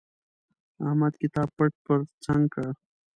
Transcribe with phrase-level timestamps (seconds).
[0.87, 2.67] احمد کتاب پټ پر څنګ کړ.